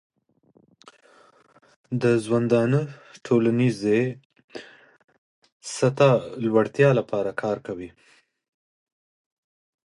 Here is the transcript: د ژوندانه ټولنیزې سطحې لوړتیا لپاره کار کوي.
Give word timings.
د 2.01 2.03
ژوندانه 2.25 2.79
ټولنیزې 3.25 4.01
سطحې 5.75 6.19
لوړتیا 6.45 6.89
لپاره 6.99 7.31
کار 7.41 7.57
کوي. 7.67 7.89